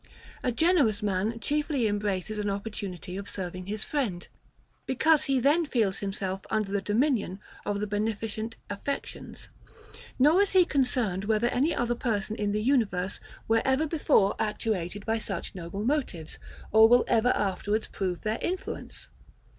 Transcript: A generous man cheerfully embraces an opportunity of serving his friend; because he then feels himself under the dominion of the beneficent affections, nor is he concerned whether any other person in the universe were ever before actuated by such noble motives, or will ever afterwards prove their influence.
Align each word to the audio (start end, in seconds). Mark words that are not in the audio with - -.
A 0.41 0.51
generous 0.51 1.03
man 1.03 1.39
cheerfully 1.39 1.85
embraces 1.85 2.39
an 2.39 2.49
opportunity 2.49 3.17
of 3.17 3.29
serving 3.29 3.67
his 3.67 3.83
friend; 3.83 4.27
because 4.87 5.25
he 5.25 5.39
then 5.39 5.63
feels 5.63 5.99
himself 5.99 6.41
under 6.49 6.71
the 6.71 6.81
dominion 6.81 7.39
of 7.67 7.79
the 7.79 7.85
beneficent 7.85 8.57
affections, 8.67 9.49
nor 10.17 10.41
is 10.41 10.53
he 10.53 10.65
concerned 10.65 11.25
whether 11.25 11.49
any 11.49 11.75
other 11.75 11.93
person 11.93 12.35
in 12.35 12.51
the 12.51 12.63
universe 12.63 13.19
were 13.47 13.61
ever 13.63 13.85
before 13.85 14.35
actuated 14.39 15.05
by 15.05 15.19
such 15.19 15.53
noble 15.53 15.85
motives, 15.85 16.39
or 16.71 16.87
will 16.89 17.05
ever 17.07 17.29
afterwards 17.35 17.85
prove 17.85 18.21
their 18.21 18.39
influence. 18.41 19.07